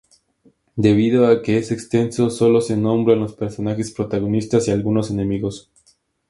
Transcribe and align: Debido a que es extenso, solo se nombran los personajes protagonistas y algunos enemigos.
Debido 0.77 1.27
a 1.27 1.43
que 1.43 1.59
es 1.59 1.69
extenso, 1.71 2.31
solo 2.31 2.61
se 2.61 2.75
nombran 2.75 3.19
los 3.19 3.33
personajes 3.35 3.91
protagonistas 3.91 4.67
y 4.67 4.71
algunos 4.71 5.11
enemigos. 5.11 5.69